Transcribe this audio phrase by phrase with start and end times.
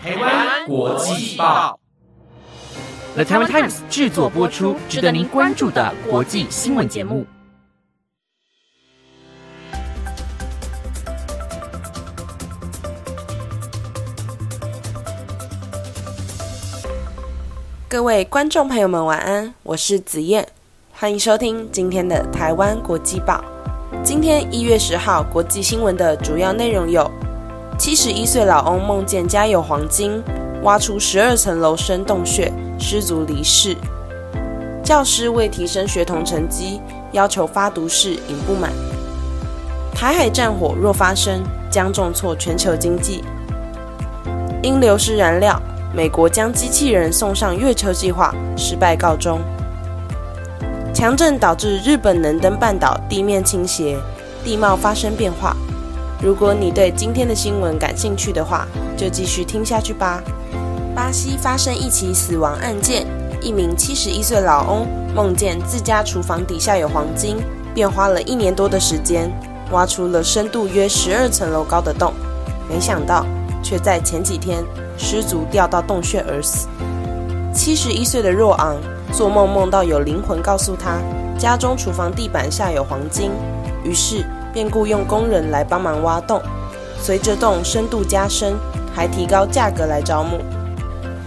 [0.00, 1.76] 台湾国际报
[3.14, 7.26] ，The Taiwan Times 制作播出，值得您关注的国际新闻节目。
[17.88, 20.46] 各位观众朋友们，晚安，我是子燕，
[20.92, 23.44] 欢迎收听今天的台湾国际报。
[24.04, 27.10] 今天一月十号，国际新闻的主要内容有。
[27.78, 30.20] 七十一岁老翁梦见家有黄金，
[30.64, 33.76] 挖出十二层楼深洞穴，失足离世。
[34.82, 36.80] 教师为提升学童成绩，
[37.12, 38.72] 要求发毒誓引不满。
[39.94, 43.22] 台海战火若发生，将重挫全球经济。
[44.60, 45.62] 因流失燃料，
[45.94, 49.40] 美国将机器人送上月球计划失败告终。
[50.92, 53.96] 强震导致日本能登半岛地面倾斜，
[54.44, 55.56] 地貌发生变化。
[56.20, 60.20] 如果你对今天的新闻感兴趣的话，就继续听下去吧。
[60.94, 63.06] 巴西发生一起死亡案件，
[63.40, 67.36] 一名七十一岁老翁梦见自家厨房底下有黄金，
[67.72, 69.30] 便花了一年多的时间
[69.70, 72.12] 挖出了深度约十二层楼高的洞，
[72.68, 73.24] 没想到
[73.62, 74.64] 却在前几天
[74.96, 76.66] 失足掉到洞穴而死。
[77.54, 78.76] 七十一岁的若昂
[79.12, 80.98] 做梦梦到有灵魂告诉他，
[81.38, 83.30] 家中厨房地板下有黄金，
[83.84, 84.24] 于是。
[84.52, 86.40] 便雇佣工人来帮忙挖洞，
[87.00, 88.54] 随着洞深度加深，
[88.94, 90.38] 还提高价格来招募。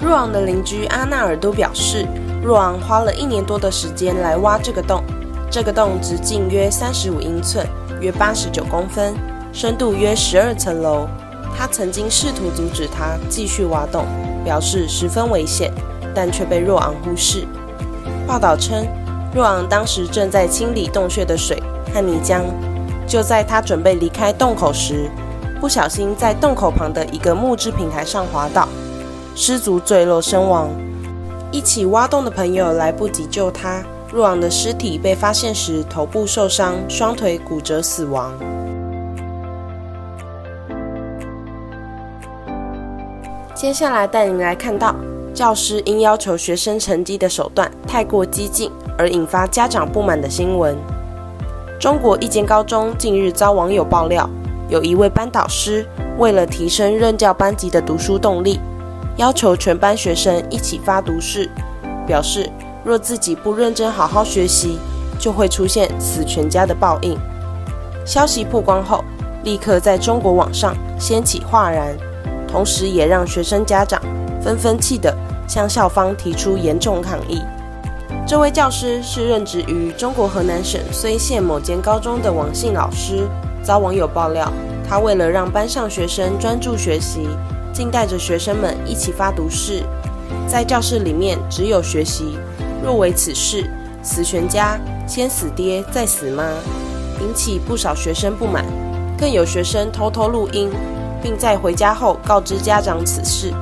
[0.00, 2.06] 若昂的邻居阿纳尔都表示，
[2.42, 5.02] 若昂花了一年多的时间来挖这个洞，
[5.50, 7.66] 这个洞直径约三十五英寸，
[8.00, 9.14] 约八十九公分，
[9.52, 11.06] 深度约十二层楼。
[11.58, 14.06] 他曾经试图阻止他继续挖洞，
[14.42, 15.70] 表示十分危险，
[16.14, 17.44] 但却被若昂忽视。
[18.26, 18.86] 报道称，
[19.34, 21.62] 若昂当时正在清理洞穴的水
[21.92, 22.42] 和泥浆。
[23.10, 25.10] 就在他准备离开洞口时，
[25.60, 28.68] 不小心在洞口旁的一个木质平台上滑倒，
[29.34, 30.70] 失足坠落身亡。
[31.50, 38.32] 一起挖洞的朋友来不及救他，若昂的尸体被发现时，头部受伤，双腿骨折死亡。
[43.56, 44.94] 接下来带您来看到，
[45.34, 50.78] 教师因要求学生成绩的手段太过激进而引发家长不满的新闻。
[51.80, 54.28] 中国一间高中近日遭网友爆料，
[54.68, 58.60] 有一位班导师为了提升任教班级的读书动力，
[59.16, 61.48] 要求全班学生一起发毒誓，
[62.06, 62.50] 表示
[62.84, 64.78] 若自己不认真好好学习，
[65.18, 67.16] 就会出现死全家的报应。
[68.04, 69.02] 消息曝光后，
[69.42, 71.96] 立刻在中国网上掀起哗然，
[72.46, 73.98] 同时也让学生家长
[74.42, 75.16] 纷纷气得
[75.48, 77.40] 向校方提出严重抗议。
[78.26, 83.28] 这位教师是任职于中国河南省睢县某间高中的王姓老师，
[83.62, 84.52] 遭网友爆料，
[84.88, 87.28] 他为了让班上学生专注学习，
[87.72, 89.82] 竟带着学生们一起发毒誓，
[90.46, 92.38] 在教室里面只有学习，
[92.82, 93.68] 若为此事，
[94.00, 96.44] 死全家，先死爹再死妈，
[97.20, 98.64] 引起不少学生不满，
[99.18, 100.70] 更有学生偷偷录音，
[101.20, 103.52] 并在回家后告知家长此事，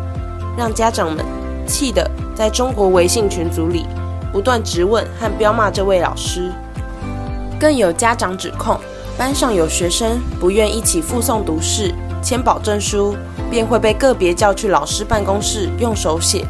[0.58, 1.25] 让家长们
[1.66, 3.86] 气得在中国微信群组里。
[4.33, 6.50] 不断质问和彪骂这位老师，
[7.59, 8.78] 更有家长指控
[9.16, 13.17] 班上有学生不愿一起附送读试、签保证书，
[13.50, 16.44] 便会被个别叫去老师办公室用手写，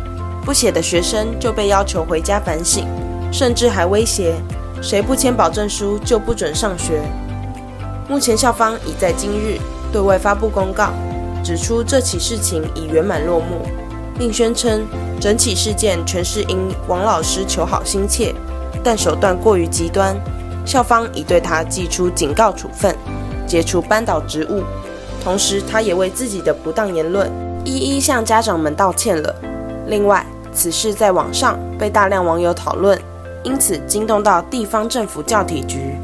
[0.44, 2.86] 不写的学生就被要求回家反省，
[3.32, 4.34] 甚至还威胁
[4.82, 7.02] 谁不签保证书就不准上学。
[8.08, 9.58] 目前校方已在今日
[9.92, 10.90] 对外发布公告，
[11.44, 13.66] 指出这起事情已圆满落幕，
[14.18, 14.84] 并宣称。
[15.20, 16.56] 整起事件全是因
[16.86, 18.32] 王老师求好心切，
[18.84, 20.16] 但手段过于极端，
[20.64, 22.94] 校方已对他寄出警告处分，
[23.46, 24.62] 解除班导职务。
[25.24, 27.28] 同时，他也为自己的不当言论
[27.64, 29.34] 一一向家长们道歉了。
[29.88, 32.96] 另外，此事在网上被大量网友讨论，
[33.42, 35.96] 因此惊动到地方政府教体局，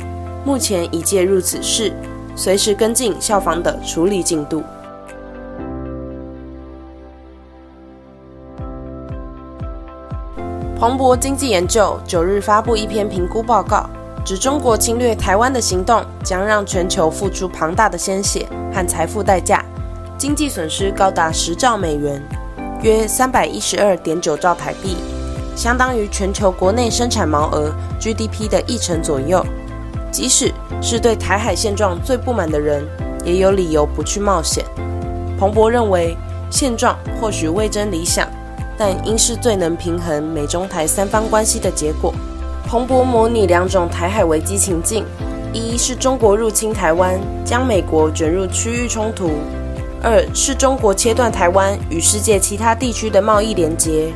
[0.44, 1.92] 目前已介入此事，
[2.34, 4.64] 随时跟进校方的处理进度。
[10.78, 13.88] 彭博经济研究九日发布一篇评估报告，
[14.24, 19.64] 指中国侵略台湾的行动将让全球付出庞大的鲜血和财富代价，
[20.18, 22.20] 经济损失高达十兆美元，
[22.82, 24.96] 约三百一十二点九兆台币，
[25.54, 29.46] 相当于全球国内生产毛额 GDP 的一成左右。
[30.10, 32.84] 即使是对台海现状最不满的人，
[33.24, 34.64] 也有理由不去冒险。
[35.38, 36.16] 彭博认为，
[36.50, 38.28] 现状或许未臻理想。
[38.76, 42.12] 但应是最能平衡美中台三方关系的结果。
[42.66, 45.04] 彭博模拟两种台海危机情境：
[45.52, 49.28] 一是中国入侵台湾，将美国卷入区域冲突；
[50.02, 54.12] 二是中国切断台湾与世界其他地区的贸易连接。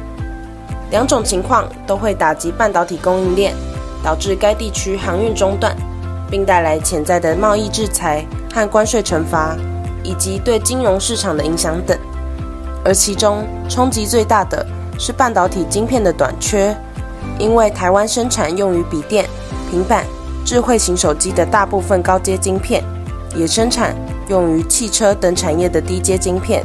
[0.91, 3.55] 两种情况都会打击半导体供应链，
[4.03, 5.77] 导致该地区航运中断，
[6.31, 9.55] 并带来潜在的贸易制裁和关税惩罚，
[10.03, 11.97] 以及对金融市场的影响等。
[12.89, 14.65] 而其中冲击最大的
[14.99, 16.75] 是半导体晶片的短缺，
[17.39, 19.27] 因为台湾生产用于笔电、
[19.71, 20.07] 平板、
[20.43, 22.83] 智慧型手机的大部分高阶晶片，
[23.37, 23.95] 也生产
[24.31, 26.65] 用于汽车等产业的低阶晶片，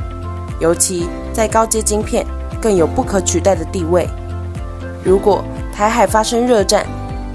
[0.61, 2.25] 尤其在高阶晶片。
[2.61, 4.07] 更有不可取代的地位。
[5.03, 5.43] 如果
[5.75, 6.85] 台海发生热战，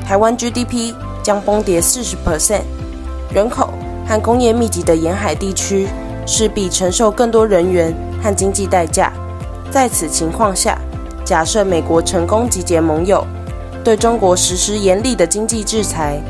[0.03, 2.63] 台湾 GDP 将崩跌四十 percent，
[3.31, 3.75] 人口
[4.07, 5.87] 和工业密集的沿海地区
[6.25, 9.13] 势必承受更多人员和经济代价。
[9.71, 10.79] 在此情况下，
[11.25, 13.27] 假设美国成功集结盟友，
[13.85, 16.21] 对中国实施严厉的经济制裁，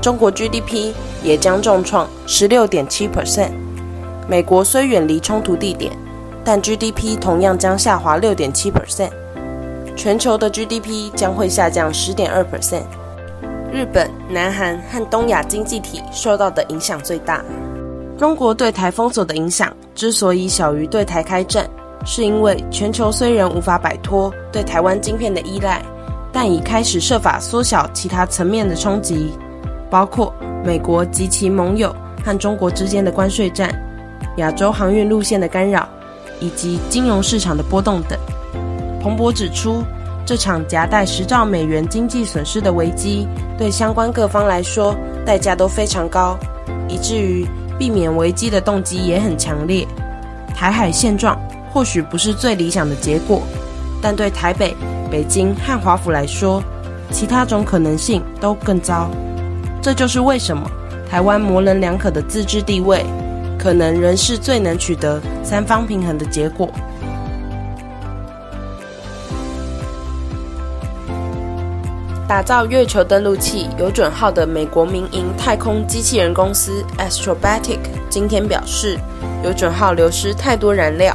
[0.00, 0.92] 中国 GDP
[1.22, 3.50] 也将重创十六点七 percent。
[4.28, 5.92] 美国虽远离冲突地点。
[6.46, 9.08] 但 GDP 同样将下滑六点七 percent，
[9.96, 12.82] 全球的 GDP 将会下降十点二 percent。
[13.72, 17.42] 日本、南韩和东亚经济体受到的影响最大。
[18.18, 21.68] 中国对台封锁的影响之所以小于对台开战，
[22.04, 25.82] 是因为全球虽然无法摆脱对台湾晶片的依赖，
[26.32, 29.32] 但已开始设法缩小其他层面的冲击，
[29.90, 30.32] 包括
[30.64, 31.94] 美国及其盟友
[32.24, 33.74] 和中国之间的关税战、
[34.36, 35.88] 亚洲航运路线的干扰。
[36.40, 38.18] 以及金融市场的波动等，
[39.00, 39.84] 彭博指出，
[40.26, 43.26] 这场夹带十兆美元经济损失的危机，
[43.56, 44.94] 对相关各方来说
[45.24, 46.36] 代价都非常高，
[46.88, 47.46] 以至于
[47.78, 49.86] 避免危机的动机也很强烈。
[50.54, 51.40] 台海现状
[51.72, 53.42] 或许不是最理想的结果，
[54.00, 54.76] 但对台北、
[55.10, 56.62] 北京和华府来说，
[57.10, 59.10] 其他种可能性都更糟。
[59.82, 60.70] 这就是为什么
[61.10, 63.04] 台湾模棱两可的自治地位。
[63.56, 66.68] 可能仍是最能取得三方平衡的结果。
[72.26, 77.78] 打造月球登陆器有准号的美国民营太空机器人公司 Astrobatic
[78.08, 78.98] 今天表示，
[79.44, 81.14] 有准号流失太多燃料，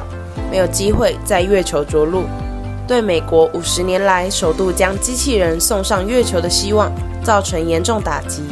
[0.52, 2.26] 没有机会在月球着陆，
[2.86, 6.92] 对美国五十年来首度将机器人送上月球的希望
[7.24, 8.44] 造成严重打击。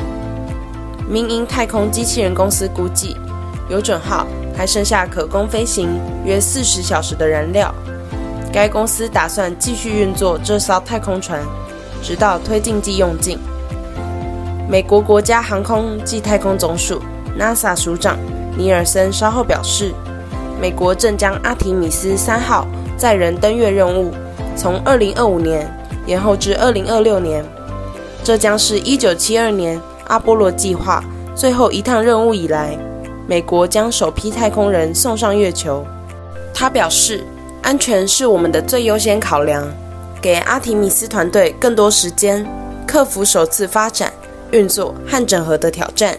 [1.08, 3.16] 民营太空机器人公司估计。
[3.70, 4.26] 有准号
[4.56, 7.72] 还剩下可供飞行约四十小时的燃料，
[8.50, 11.43] 该公司打算继续运作这艘太空船，
[12.03, 13.39] 直到推进剂用尽。
[14.69, 17.00] 美国国家航空暨太空总署
[17.39, 18.19] NASA 署长
[18.56, 19.93] 尼尔森稍后表示，
[20.61, 22.67] 美国正将阿提米斯三号
[22.97, 24.12] 载人登月任务
[24.56, 25.67] 从二零二五年
[26.06, 27.45] 延后至二零二六年，
[28.23, 31.03] 这将是一九七二年阿波罗计划
[31.35, 32.77] 最后一趟任务以来。
[33.27, 35.87] 美国将首批太空人送上月球。
[36.53, 37.23] 他表示，
[37.62, 39.62] 安全是我们的最优先考量，
[40.20, 42.47] 给阿提米斯团队更多时间
[42.87, 44.12] 克服首次发展、
[44.50, 46.19] 运作和整合的挑战。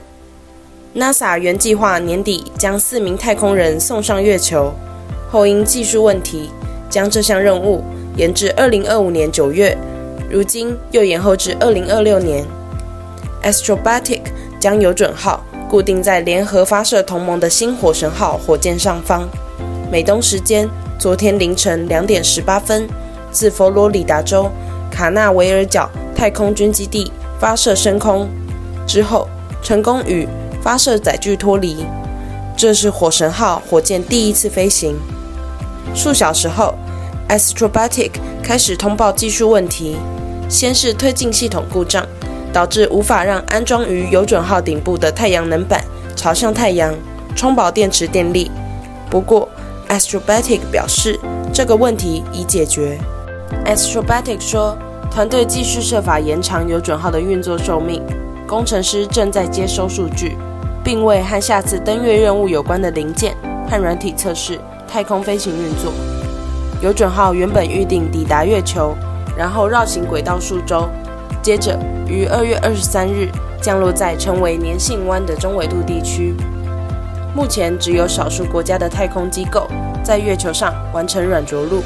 [0.95, 4.73] NASA 原计划年底将四名太空人送上月球，
[5.31, 6.49] 后因技术问题
[6.89, 7.83] 将这项任务
[8.15, 9.77] 延至2025年9月，
[10.29, 12.45] 如今又延后至2026年。
[13.43, 14.21] Astrobatic
[14.59, 15.43] 将有准号。
[15.69, 19.29] 固定在联合发射同盟的新火神号火箭上方，
[19.91, 20.67] 美东时间
[20.97, 22.89] 昨天凌晨两点十八分，
[23.31, 24.49] 自佛罗里达州
[24.91, 28.29] 卡纳维尔角太空军基地发射升空
[28.87, 29.27] 之后，
[29.61, 30.27] 成功与
[30.61, 31.85] 发射载具脱离。
[32.57, 34.97] 这是火神号火箭第一次飞行。
[35.95, 36.75] 数小时后
[37.29, 38.11] ，Astrobatic
[38.43, 39.97] 开始通报技术问题，
[40.49, 42.05] 先是推进系统故障。
[42.51, 46.91] 导致无法让安装于有准号顶部的太阳能板朝向太阳，
[47.35, 48.49] 充饱电池电力。
[49.07, 49.47] 不过
[49.87, 51.19] ，Astrobatic 表示
[51.53, 52.97] 这个问题已解决。
[53.65, 54.77] Astrobatic 说，
[55.11, 58.01] 团队继续设法延长有准号的运作寿命，
[58.47, 60.37] 工程师正在接收数据，
[60.83, 63.35] 并为和下次登月任务有关的零件
[63.69, 65.91] 和软体测试太空飞行运作。
[66.81, 68.95] 有准号原本预定抵达月球，
[69.37, 70.87] 然后绕行轨道数周。
[71.41, 71.77] 接着
[72.07, 73.29] 于二月二十三日
[73.61, 76.35] 降落在称为粘性湾的中纬度地区。
[77.33, 79.67] 目前只有少数国家的太空机构
[80.03, 81.81] 在月球上完成软着陆。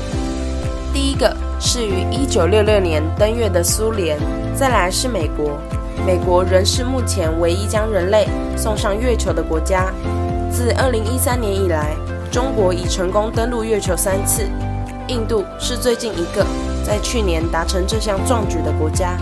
[0.91, 4.19] 第一个是于一九六六年登月的苏联，
[4.53, 5.57] 再来是美国。
[6.05, 8.27] 美国仍是目前唯一将人类
[8.57, 9.85] 送上月球的国家。
[10.51, 11.95] 自二零一三年以来，
[12.29, 14.45] 中国已成功登陆月球三次。
[15.07, 16.45] 印度是最近一个
[16.85, 19.17] 在去年达成这项壮举的国家。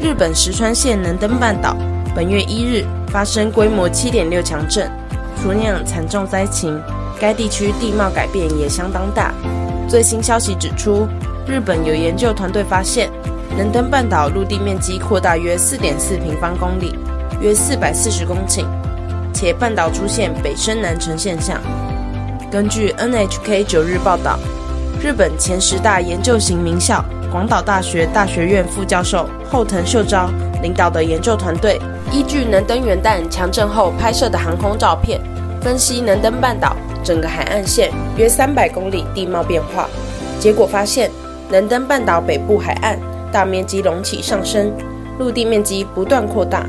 [0.00, 1.76] 日本石川县能登半岛
[2.14, 4.88] 本月一日发生规模七点六强震，
[5.40, 6.80] 除酿惨重灾情，
[7.20, 9.32] 该地区地貌改变也相当大。
[9.88, 11.06] 最新消息指出，
[11.46, 13.10] 日本有研究团队发现，
[13.56, 16.94] 能登半岛陆地面积扩大约四点四平方公里，
[17.40, 18.64] 约四百四十公顷，
[19.34, 21.60] 且半岛出现北升南沉现象。
[22.50, 24.38] 根据 NHK 九日报道，
[25.02, 30.30] 日本前十大研究型名校广岛大学大学院副教授后藤秀昭
[30.62, 35.20] 领导的研究团队，依据能登元旦强震后拍摄的航空照片，
[35.60, 36.74] 分析能登半岛。
[37.04, 39.88] 整个海岸线约三百公里地貌变化，
[40.38, 41.10] 结果发现
[41.50, 42.96] 能登半岛北部海岸
[43.32, 44.72] 大面积隆起上升，
[45.18, 46.64] 陆地面积不断扩大。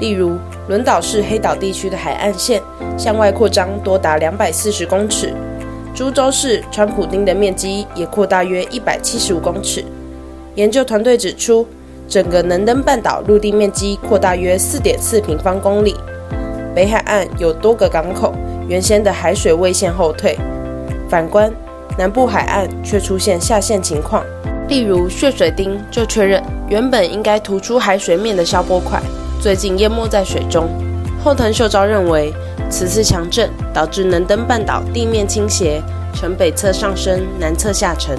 [0.00, 2.60] 例如，轮岛市黑岛地区的海岸线
[2.98, 5.32] 向外扩张多达两百四十公尺，
[5.94, 9.84] 株洲市川普町的面积也扩大约一百七十五公尺。
[10.56, 11.64] 研究团队指出，
[12.10, 15.94] 整个能登半岛陆地面积扩大约四点四平方公里，
[16.74, 18.34] 北海岸有多个港口。
[18.66, 20.36] 原先的海水位线后退，
[21.08, 21.52] 反观
[21.96, 24.24] 南部海岸却出现下陷情况。
[24.68, 29.00] 例如血水町就确认，原本应该突出海水面的消波块，
[29.40, 30.68] 最近淹没在水中。
[31.22, 32.32] 后藤秀昭认为，
[32.68, 35.80] 此次强震导致能登半岛地面倾斜，
[36.12, 38.18] 呈北侧上升、南侧下沉。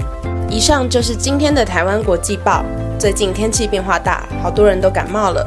[0.50, 2.63] 以上就是今天的台湾国际报。
[3.01, 5.43] 最近天气变化大，好多人都感冒了。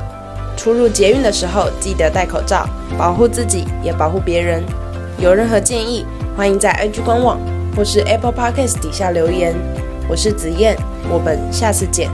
[0.56, 2.68] 出入捷运的时候记得戴口罩，
[2.99, 4.61] 保护自己也保护别人。
[5.20, 6.04] 有任何建议，
[6.37, 7.38] 欢迎在 IG 官网
[7.76, 9.54] 或是 Apple Podcast 底下留言。
[10.08, 10.76] 我是子燕，
[11.08, 12.11] 我们下次见。